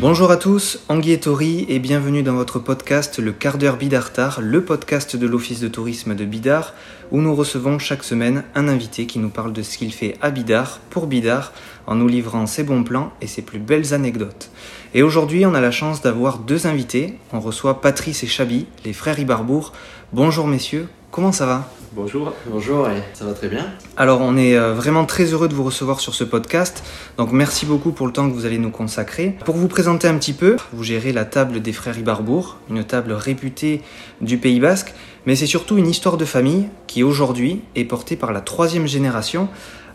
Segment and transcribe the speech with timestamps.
[0.00, 4.40] Bonjour à tous, Anguille et Tori et bienvenue dans votre podcast Le quart d'heure Bidartar,
[4.40, 6.72] le podcast de l'Office de tourisme de Bidart
[7.10, 10.30] où nous recevons chaque semaine un invité qui nous parle de ce qu'il fait à
[10.30, 11.52] Bidart pour Bidart
[11.86, 14.50] en nous livrant ses bons plans et ses plus belles anecdotes.
[14.94, 17.18] Et aujourd'hui, on a la chance d'avoir deux invités.
[17.34, 19.74] On reçoit Patrice et Chabi, les frères Ibarbourg.
[20.14, 22.32] Bonjour messieurs, comment ça va Bonjour.
[22.46, 23.66] Bonjour, et ça va très bien.
[23.96, 26.84] Alors, on est euh, vraiment très heureux de vous recevoir sur ce podcast.
[27.16, 29.36] Donc, merci beaucoup pour le temps que vous allez nous consacrer.
[29.44, 33.10] Pour vous présenter un petit peu, vous gérez la table des frères Ibarbourg, une table
[33.12, 33.82] réputée
[34.20, 34.94] du Pays Basque,
[35.26, 39.48] mais c'est surtout une histoire de famille qui aujourd'hui est portée par la troisième génération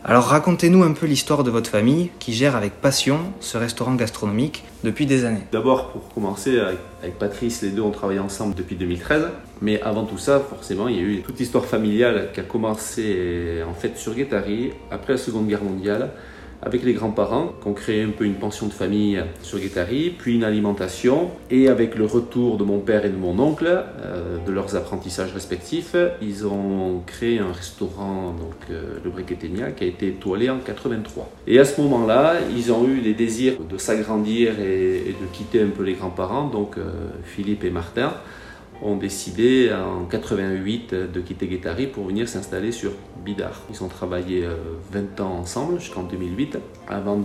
[0.08, 4.62] alors racontez-nous un peu l'histoire de votre famille qui gère avec passion ce restaurant gastronomique
[4.84, 5.42] depuis des années.
[5.50, 9.26] D'abord, pour commencer, avec, Patrice, les deux ont travaillé ensemble depuis 2013.
[9.62, 13.64] Mais avant tout ça, forcément, il y a eu toute l'histoire familiale qui a commencé
[13.68, 16.12] en fait sur Guétari après la Seconde Guerre mondiale
[16.62, 20.34] avec les grands-parents, qui ont créé un peu une pension de famille sur Guétari, puis
[20.34, 21.30] une alimentation.
[21.50, 25.32] Et avec le retour de mon père et de mon oncle, euh, de leurs apprentissages
[25.32, 30.58] respectifs, ils ont créé un restaurant, donc euh, le Briquetemia, qui a été étoilé en
[30.58, 31.30] 83.
[31.46, 35.68] Et à ce moment-là, ils ont eu les désirs de s'agrandir et, de quitter un
[35.68, 36.90] peu les grands-parents, donc euh,
[37.24, 38.12] Philippe et Martin
[38.82, 42.92] ont décidé en 88 de quitter Guétari pour venir s'installer sur
[43.24, 43.60] Bidar.
[43.70, 44.46] Ils ont travaillé
[44.92, 47.20] 20 euh, ans ensemble jusqu'en 2008 avant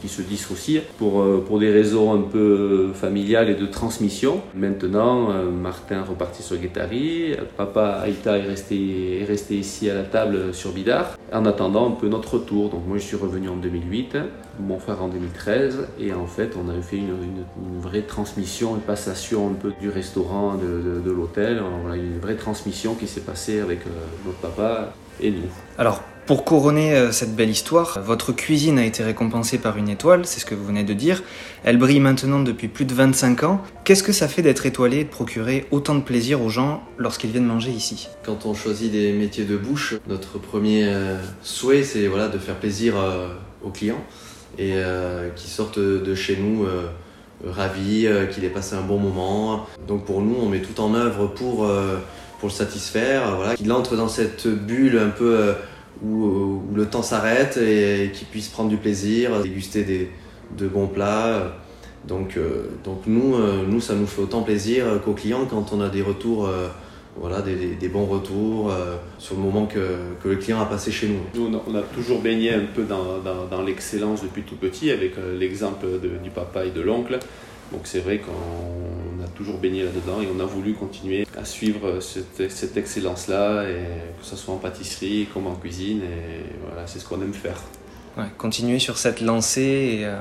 [0.00, 4.42] qu'ils se dissocient pour, euh, pour des raisons un peu familiales et de transmission.
[4.54, 10.02] Maintenant, euh, Martin reparti sur Guétari, papa Aïta est resté, est resté ici à la
[10.02, 12.70] table sur Bidar en attendant un peu notre retour.
[12.70, 14.16] Donc moi je suis revenu en 2008,
[14.60, 17.44] mon frère en 2013 et en fait on a fait une,
[17.80, 21.62] vraie transmission, une passation un peu du restaurant, de l'hôtel.
[21.82, 23.90] Voilà, une vraie transmission qui s'est passée avec euh,
[24.24, 25.48] notre papa et nous.
[26.26, 30.40] Pour couronner euh, cette belle histoire, votre cuisine a été récompensée par une étoile, c'est
[30.40, 31.22] ce que vous venez de dire.
[31.64, 33.62] Elle brille maintenant depuis plus de 25 ans.
[33.84, 37.30] Qu'est-ce que ça fait d'être étoilé et de procurer autant de plaisir aux gens lorsqu'ils
[37.30, 38.08] viennent manger ici?
[38.24, 42.56] Quand on choisit des métiers de bouche, notre premier euh, souhait c'est voilà, de faire
[42.56, 42.94] plaisir
[43.62, 44.02] aux clients
[44.58, 44.74] et
[45.34, 46.66] qui sortent de chez nous
[47.44, 49.66] ravi, euh, qu'il ait passé un bon moment.
[49.86, 51.98] Donc pour nous, on met tout en œuvre pour, euh,
[52.40, 55.54] pour le satisfaire, voilà, qu'il entre dans cette bulle un peu
[56.04, 60.10] euh, où, le temps s'arrête et, qu'il puisse prendre du plaisir, déguster des,
[60.56, 61.56] de bons plats.
[62.06, 62.38] Donc,
[62.84, 63.36] donc nous,
[63.66, 66.48] nous, ça nous fait autant plaisir qu'aux clients quand on a des retours
[67.18, 68.72] voilà, des, bons retours
[69.18, 71.18] sur le moment que, que, le client a passé chez nous.
[71.34, 73.18] Nous, on a, toujours baigné un peu dans,
[73.50, 75.84] dans, l'excellence depuis tout petit, avec l'exemple
[76.22, 77.18] du papa et de l'oncle.
[77.72, 78.30] Donc c'est vrai qu'on
[79.36, 84.36] toujours baigné là-dedans et on a voulu continuer à suivre cette, cette excellence-là, que ce
[84.36, 87.56] soit en pâtisserie comme en cuisine, et voilà, c'est ce qu'on aime faire.
[88.16, 90.16] Ouais, continuer sur cette lancée et, euh,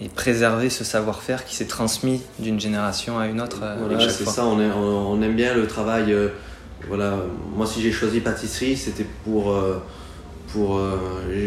[0.00, 3.58] et préserver ce savoir-faire qui s'est transmis d'une génération à une autre.
[3.62, 6.12] Euh, voilà, c'est ça, on, on, aime bien le travail.
[6.12, 6.28] Euh,
[6.86, 7.16] voilà,
[7.56, 9.56] moi si j'ai choisi pâtisserie, c'était pour...
[10.52, 10.80] pour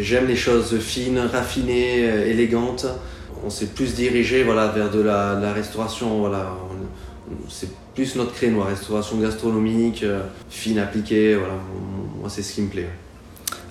[0.02, 2.85] J'aime les choses fines, raffinées, élégantes
[3.44, 6.19] on s'est plus dirigé voilà, vers de la, restauration.
[6.19, 6.56] Voilà.
[7.50, 11.35] C'est plus notre créneau, restauration gastronomique, euh, fine, appliquée.
[11.35, 11.56] Voilà.
[12.19, 12.90] Moi, c'est ce qui me plaît.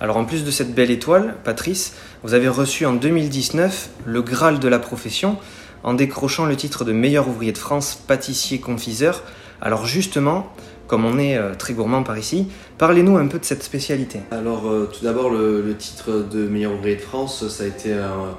[0.00, 4.58] Alors en plus de cette belle étoile, Patrice, vous avez reçu en 2019 le Graal
[4.58, 5.36] de la profession
[5.82, 9.22] en décrochant le titre de meilleur ouvrier de France, pâtissier confiseur.
[9.60, 10.46] Alors justement,
[10.86, 12.48] comme on est euh, très gourmand par ici,
[12.78, 14.20] parlez-nous un peu de cette spécialité.
[14.30, 18.34] Alors euh, tout d'abord le, titre de meilleur ouvrier de France, ça a été un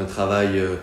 [0.00, 0.76] un travail, euh,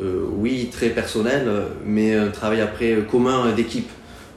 [0.00, 1.48] euh, oui, très personnel,
[1.84, 3.90] mais un travail après commun d'équipe.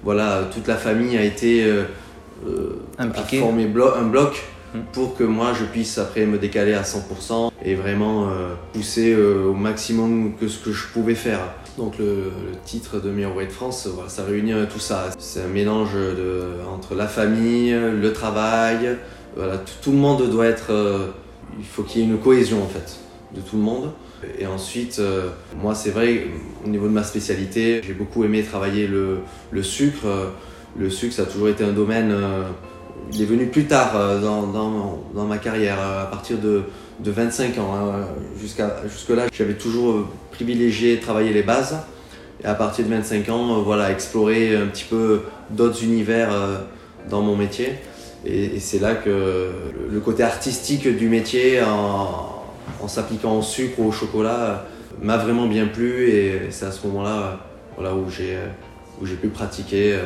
[0.03, 1.83] Voilà, toute la famille a été euh,
[2.97, 4.43] impliquée, formé un bloc
[4.73, 4.79] hmm.
[4.93, 8.29] pour que moi je puisse après me décaler à 100% et vraiment
[8.73, 11.39] pousser au maximum que ce que je pouvais faire.
[11.77, 12.31] Donc le,
[12.65, 15.11] titre de meilleur de France, ça réunit tout ça.
[15.19, 18.97] C'est un mélange de, entre la famille, le travail,
[19.35, 20.71] voilà, tout, tout, le monde doit être...
[21.59, 22.97] il faut qu'il y ait une cohésion en fait
[23.35, 23.91] de tout le monde.
[24.39, 25.29] Et ensuite, euh,
[25.61, 26.27] moi c'est vrai,
[26.65, 29.19] au niveau de ma spécialité, j'ai beaucoup aimé travailler le,
[29.51, 30.05] le, sucre.
[30.77, 32.43] Le sucre, ça a toujours été un domaine, euh,
[33.11, 34.47] il est venu plus tard euh, dans,
[35.13, 36.63] dans, ma carrière, à partir de,
[36.99, 37.73] de 25 ans.
[37.75, 38.05] Hein.
[38.39, 41.77] Jusqu'à, jusque-là, j'avais toujours privilégié travailler les bases.
[42.43, 46.29] Et à partir de 25 ans, voilà, explorer un petit peu d'autres univers
[47.09, 47.73] dans mon métier.
[48.25, 49.51] Et, c'est là que
[49.91, 51.59] le côté artistique du métier
[52.81, 54.65] en s'appliquant au sucre ou au chocolat
[55.01, 57.39] m'a vraiment bien plu et c'est à ce moment-là
[57.77, 58.37] voilà, où j'ai
[59.01, 60.05] où j'ai pu pratiquer euh,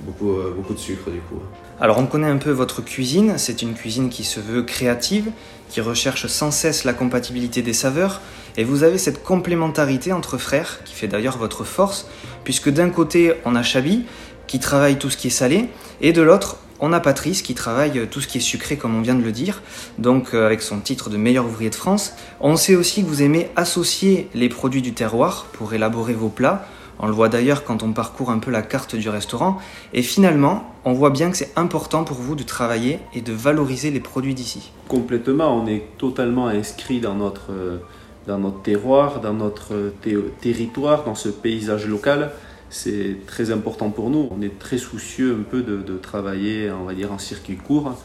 [0.00, 1.40] beaucoup, euh, beaucoup de sucre du coup.
[1.80, 5.30] Alors on connaît un peu votre cuisine, c'est une cuisine qui se veut créative,
[5.68, 8.20] qui recherche sans cesse la compatibilité des saveurs,
[8.56, 12.08] et vous avez cette complémentarité entre frères, qui fait d'ailleurs votre force,
[12.44, 14.04] puisque d'un côté on a Chabi,
[14.46, 15.68] qui travaille tout ce qui est salé,
[16.00, 19.00] et de l'autre on a Patrice qui travaille tout ce qui est sucré comme on
[19.00, 19.62] vient de le dire,
[19.98, 22.14] donc euh, avec son titre de meilleur ouvrier de France.
[22.40, 26.66] On sait aussi que vous aimez associer les produits du terroir pour élaborer vos plats.
[26.98, 29.58] On le voit d'ailleurs quand on parcourt un peu la carte du restaurant.
[29.92, 33.90] Et finalement, on voit bien que c'est important pour vous de travailler et de valoriser
[33.90, 34.72] les produits d'ici.
[34.88, 37.78] Complètement, on est totalement inscrit dans notre, euh,
[38.26, 39.92] dans notre terroir, dans notre
[40.40, 42.30] territoire, dans ce paysage local
[42.76, 44.28] c'est très important pour nous.
[44.30, 47.98] On est très soucieux un peu de, travailler, on va dire, en circuit court,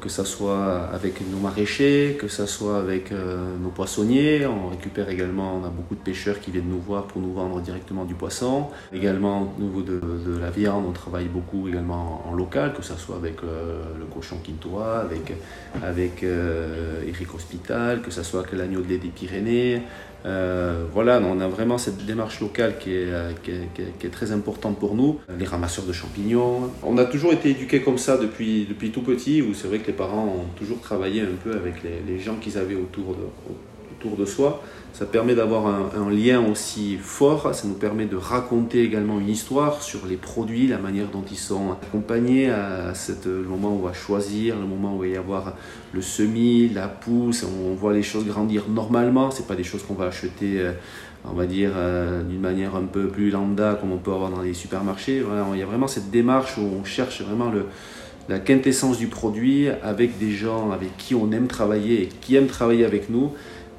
[0.00, 4.44] que ce soit avec nos maraîchers, que ce soit avec euh, nos poissonniers.
[4.46, 7.60] On récupère également, on a beaucoup de pêcheurs qui viennent nous voir pour nous vendre
[7.60, 8.66] directement du poisson.
[8.92, 10.00] Également au niveau de,
[10.40, 14.38] la viande, on travaille beaucoup également en, local, que ce soit avec euh, le cochon
[14.44, 15.32] quintois, avec,
[15.82, 19.82] avec euh, Eric Hospital, que ce soit avec l'agneau de lait des Pyrénées,
[20.26, 25.20] euh, voilà, on a vraiment cette démarche locale euh, qui est, très importante pour nous.
[25.38, 26.70] Les ramasseurs de champignons.
[26.82, 29.92] On a toujours été éduqués comme ça depuis, tout petit, où c'est vrai que les
[29.92, 33.26] parents ont toujours travaillé un peu avec les, gens qu'ils avaient autour de,
[34.14, 34.62] de soi.
[34.92, 39.82] Ça permet d'avoir un, lien aussi fort, ça nous permet de raconter également une histoire
[39.82, 42.94] sur les produits, la manière dont ils sont accompagnés à
[43.26, 45.52] le moment où on va choisir, le moment où il va y avoir
[45.92, 49.92] le semis, la pousse, on voit les choses grandir normalement, c'est pas des choses qu'on
[49.92, 50.72] va acheter euh,
[51.30, 54.42] on va dire euh, d'une manière un peu plus lambda comme on peut avoir dans
[54.42, 55.22] les supermarchés.
[55.52, 57.52] il y a vraiment cette démarche où on cherche vraiment
[58.28, 62.46] la quintessence du produit avec des gens avec qui on aime travailler et qui aiment
[62.46, 63.32] travailler avec nous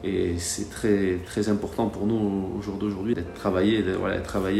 [0.03, 3.83] et c'est très, très important pour nous au jour d'aujourd'hui d'être travaillé,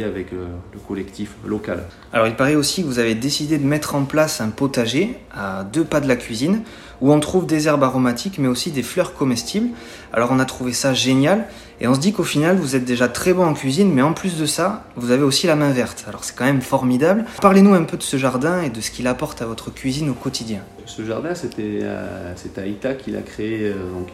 [0.03, 1.85] avec euh, le collectif local.
[2.11, 5.63] Alors il paraît aussi que vous avez décidé de mettre en place un potager à
[5.63, 6.61] deux pas de la cuisine
[7.01, 9.69] où on trouve des herbes aromatiques mais aussi des fleurs comestibles.
[10.11, 11.45] Alors on a trouvé ça génial
[11.79, 14.13] et on se dit qu'au final vous êtes déjà très bon en cuisine mais en
[14.13, 16.05] plus de ça vous avez aussi la main verte.
[16.07, 17.25] Alors c'est quand même formidable.
[17.41, 20.13] Parlez-nous un peu de ce jardin et de ce qu'il apporte à votre cuisine au
[20.13, 20.59] quotidien.
[20.85, 24.09] Ce jardin c'était euh, Aïta qui l'a créé euh, donc,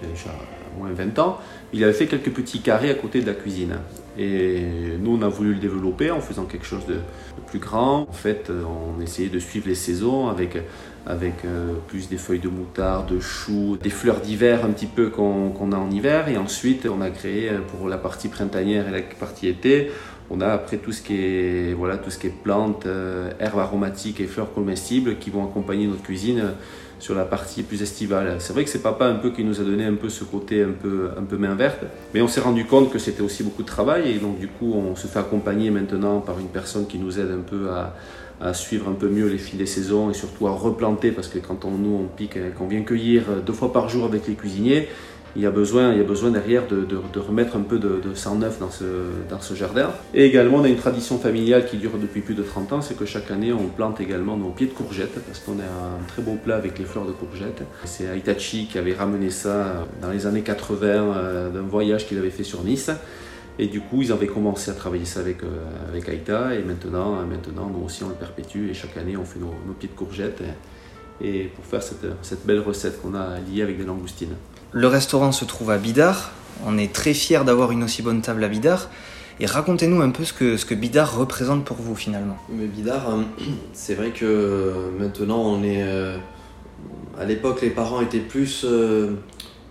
[0.78, 1.40] moins 20 ans,
[1.74, 3.78] il avait fait quelques petits carrés à côté de la cuisine.
[4.18, 4.62] Et
[5.00, 6.98] nous, on a voulu le développer en faisant quelque chose de,
[7.48, 8.02] plus grand.
[8.02, 10.56] En fait, on essayait de suivre les saisons avec,
[11.08, 15.72] euh, plus des feuilles de moutarde, de choux, des fleurs d'hiver un petit peu qu'on
[15.72, 16.30] a en hiver.
[16.30, 19.92] Et ensuite, on a créé euh, pour la partie printanière et la partie été,
[20.30, 23.60] on a après tout ce qui est, voilà, tout ce qui est plantes, euh, herbes
[23.60, 26.54] aromatiques et fleurs comestibles qui vont accompagner notre cuisine
[27.04, 28.38] sur la partie plus estivale.
[28.40, 30.64] C'est vrai que c'est papa un peu qui nous a donné un peu ce côté
[30.64, 31.84] un peu, un peu main verte,
[32.14, 34.74] mais on s'est rendu compte que c'était aussi beaucoup de travail et donc du coup
[34.74, 38.90] on se fait accompagner maintenant par une personne qui nous aide un peu à, suivre
[38.90, 41.72] un peu mieux les fils des saisons et surtout à replanter parce que quand on,
[41.72, 44.88] nous on pique, qu'on vient cueillir deux fois par jour avec les cuisiniers,
[45.36, 48.36] il y a besoin, il y a besoin derrière de, remettre un peu de, sang
[48.36, 49.92] neuf dans ce, jardin.
[50.14, 52.96] Et également, on a une tradition familiale qui dure depuis plus de 30 ans, c'est
[52.96, 56.22] que chaque année, on plante également nos pieds de courgettes, parce qu'on a un très
[56.22, 57.64] beau plat avec les fleurs de courgettes.
[57.86, 62.30] C'est Aitachi qui avait ramené ça dans les années 80 euh, d'un voyage qu'il avait
[62.30, 62.92] fait sur Nice.
[63.60, 67.26] Et du coup, ils avaient commencé à travailler ça avec, euh, Aïta, et maintenant, euh,
[67.26, 70.42] maintenant, nous aussi, on le perpétue, et chaque année, on fait nos, pieds de courgettes,
[71.22, 74.36] et, pour faire cette belle recette qu'on a liée avec des langoustines.
[74.74, 76.32] Le restaurant se trouve à Bidart.
[76.66, 78.90] On est très fiers d'avoir une aussi bonne table à Bidart.
[79.40, 82.38] Et racontez-nous un peu ce que, ce que Bidart représente pour vous finalement.
[82.50, 83.22] Mais Bidart, euh,
[83.74, 85.84] c'est vrai que maintenant on est.
[85.84, 86.18] Euh,
[87.20, 88.64] à l'époque, les parents étaient plus.
[88.64, 89.12] Euh,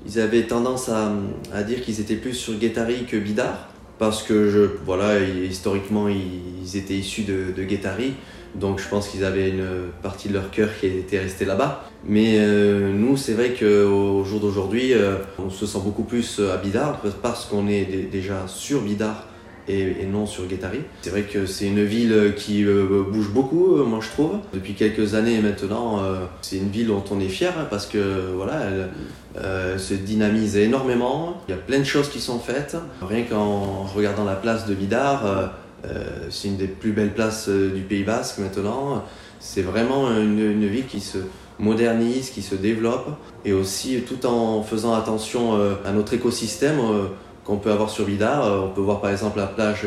[0.06, 1.12] ils avaient tendance à,
[1.52, 3.68] à dire qu'ils étaient plus sur Guettari que Bidart.
[3.98, 8.14] Parce que, voilà, historiquement, ils, étaient issus de, de Guettari.
[8.54, 9.66] Donc je pense qu'ils avaient une
[10.02, 11.84] partie de leur cœur qui était restée là-bas.
[12.04, 16.56] Mais euh, nous, c'est vrai qu'au jour d'aujourd'hui, euh, on se sent beaucoup plus à
[16.56, 19.26] Bidart parce qu'on est déjà sur Bidart
[19.68, 20.80] et, non sur Guétari.
[21.02, 24.38] C'est vrai que c'est une ville qui euh, bouge beaucoup, moi je trouve.
[24.52, 26.00] Depuis quelques années maintenant,
[26.40, 28.90] c'est une ville dont on est fier parce que voilà, elle
[29.78, 31.40] se dynamise énormément.
[31.48, 32.76] Il y a plein de choses qui sont faites.
[33.00, 35.46] Rien qu'en regardant la place de Bidart, euh,
[36.32, 39.04] c'est une des plus belles places euh, du Pays Basque maintenant.
[39.40, 41.18] C'est vraiment une, ville qui se
[41.58, 43.08] modernise, qui se développe
[43.44, 46.78] et aussi tout en faisant attention euh, à notre écosystème
[47.44, 48.64] qu'on peut avoir sur Vidar.
[48.64, 49.84] On peut voir par exemple la plage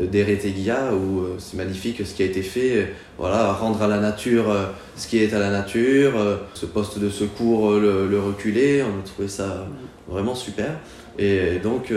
[0.00, 2.94] d'Eretegia où c'est magnifique ce qui a été fait.
[3.18, 4.46] Voilà, rendre à la nature
[4.96, 6.14] ce qui est à la nature.
[6.54, 9.66] Ce poste de secours, le, reculer, on a trouvé ça
[10.08, 10.78] vraiment super.
[11.18, 11.92] Et donc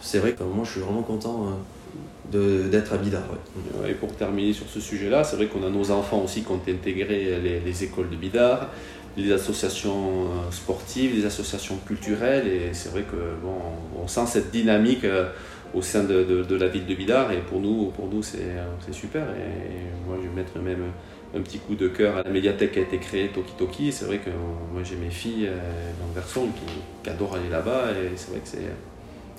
[0.00, 1.46] c'est vrai que moi je suis vraiment content
[2.30, 3.22] d'être à Bidar.
[3.88, 6.60] Et pour terminer sur ce sujet-là, c'est vrai qu'on a nos enfants aussi qui ont
[6.68, 8.70] intégré les, écoles de Bidar,
[9.16, 13.54] les associations euh, sportives, les associations culturelles, et c'est vrai que bon,
[14.02, 15.28] on sent cette dynamique euh,
[15.72, 18.42] au sein de, de, la ville de Bidar, et pour nous, pour nous c'est
[18.92, 19.22] super.
[19.22, 20.90] Et moi, je vais mettre même
[21.36, 23.92] un petit coup de cœur à la médiathèque qui a été créée Toki Toki.
[23.92, 24.30] C'est vrai que
[24.72, 25.48] moi j'ai mes filles
[26.00, 26.72] dans garçon qui,
[27.02, 28.48] qui, adorent aller là-bas et c'est vrai que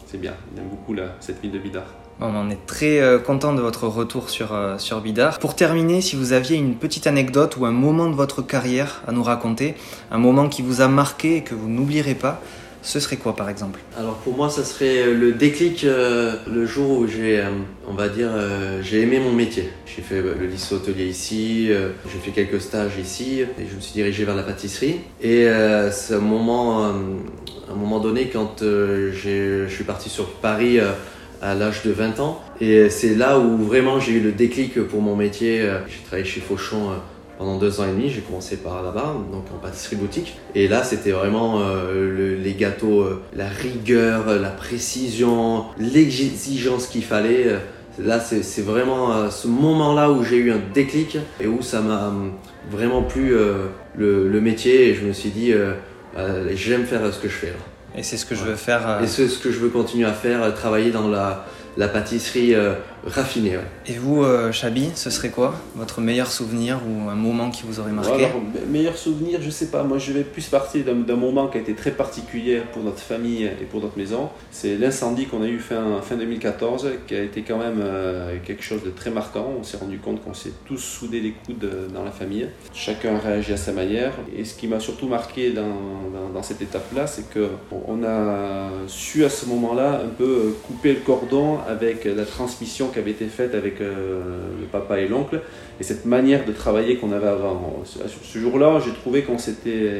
[0.06, 0.34] c'est bien.
[0.56, 1.86] J'aime beaucoup là, cette ville de Bidar.
[2.22, 5.04] On est très euh, content de votre retour sur, euh, sur.
[5.42, 9.12] Pour terminer, si vous aviez une petite anecdote ou un moment de votre carrière à
[9.12, 9.76] nous raconter,
[10.12, 12.42] un moment qui vous a marqué et que vous n'oublierez pas,
[12.82, 13.82] ce serait quoi par exemple?
[13.98, 17.42] Alors pour moi, ça serait le déclic euh, le jour où j'ai
[18.94, 19.70] aimé mon métier.
[19.86, 23.94] J'ai fait le lycée hôtelier ici, j'ai fait quelques stages ici et je me suis
[23.94, 25.02] dirigé vers la pâtisserie.
[25.22, 25.48] Et
[25.92, 30.80] c'est un moment, un moment donné quand je suis parti sur Paris
[31.46, 32.42] à l'âge de 20 ans.
[32.60, 35.70] Et c'est là où vraiment j'ai eu le déclic pour mon métier.
[35.88, 36.96] J'ai travaillé chez Fauchon euh,
[37.38, 38.10] pendant deux ans et demi.
[38.10, 40.38] J'ai commencé par là-bas, donc en pâtisserie boutique.
[40.56, 47.60] Et là, c'était vraiment euh, les gâteaux, euh, la rigueur, la précision, l'exigence qu'il fallait.
[48.00, 52.12] Là, c'est vraiment ce moment-là où j'ai eu un déclic et où ça m'a
[52.70, 53.34] vraiment plu
[53.96, 54.90] le, métier.
[54.90, 55.54] Et je me suis dit,
[56.56, 57.48] j'aime faire ce que je fais.
[57.48, 57.75] Là.
[57.98, 58.88] Et c'est ce que je veux faire.
[58.88, 61.46] Euh, Et c'est ce que je veux continuer à faire, euh, travailler dans la,
[61.78, 62.54] la pâtisserie
[63.06, 63.58] euh, raffinée.
[63.88, 67.80] Et vous, euh, Chabi, ce serait quoi votre meilleur souvenir ou un moment qui vous
[67.80, 68.28] aurait marqué
[68.70, 69.84] Meilleur souvenir, je sais pas.
[69.84, 73.46] Moi, je vais plus partir d'un moment qui a été très particulier pour notre famille
[73.46, 74.30] et pour notre maison.
[74.52, 78.64] C'est l'incendie qu'on a eu fin, fin 2014, qui a été quand même euh, quelque
[78.64, 79.54] chose de très marquant.
[79.60, 82.48] On s'est rendu compte qu'on s'est tous soudés les coudes dans la famille.
[82.74, 84.14] Chacun a réagi à sa manière.
[84.36, 89.24] Et ce qui m'a surtout marqué dans, dans, dans cette étape-là, c'est qu'on a su
[89.24, 93.54] à ce moment-là un peu couper le cordon avec la transmission qui avait été faite
[93.54, 94.22] avec euh,
[94.60, 95.42] le papa et l'oncle
[95.80, 97.84] et cette manière de travailler qu'on avait avant.
[97.86, 99.92] Ce jour-là, j'ai trouvé qu'on s'était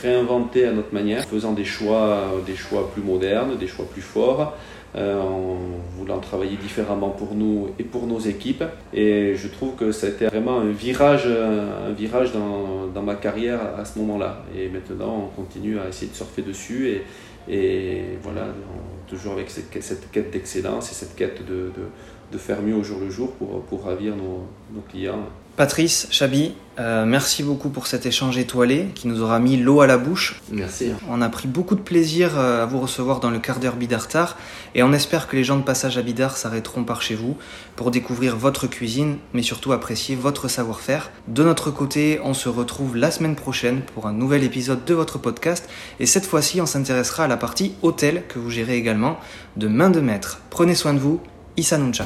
[0.00, 4.54] réinventé à notre manière, faisant des choix, des choix plus modernes, des choix plus forts.
[4.96, 5.58] Euh, en
[5.98, 8.64] voulant travailler différemment pour nous et pour nos équipes.
[8.94, 13.98] Et je trouve que c'était vraiment un virage, un virage dans, ma carrière à ce
[13.98, 14.44] moment-là.
[14.56, 17.02] Et maintenant, on continue à essayer de surfer dessus
[17.48, 18.46] et, voilà,
[19.06, 21.70] toujours avec cette, quête d'excellence et cette quête de,
[22.32, 25.24] de, faire mieux au jour le jour pour, pour ravir nos, nos clients.
[25.56, 29.86] Patrice, Chabi, euh, merci beaucoup pour cet échange étoilé qui nous aura mis l'eau à
[29.86, 30.42] la bouche.
[30.52, 30.92] Merci.
[31.08, 34.36] On a pris beaucoup de plaisir euh, à vous recevoir dans le quart d'heure Bidartar
[34.74, 37.38] et on espère que les gens de passage à Bidar s'arrêteront par chez vous
[37.74, 41.10] pour découvrir votre cuisine mais surtout apprécier votre savoir-faire.
[41.26, 45.18] De notre côté, on se retrouve la semaine prochaine pour un nouvel épisode de votre
[45.18, 45.66] podcast
[46.00, 49.18] et cette fois-ci on s'intéressera à la partie hôtel que vous gérez également
[49.56, 50.42] de main de maître.
[50.50, 51.22] Prenez soin de vous,
[51.56, 52.04] Issa Nuncha.